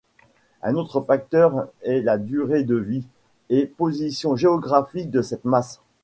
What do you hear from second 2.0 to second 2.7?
la durée